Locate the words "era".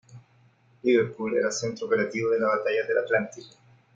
1.37-1.51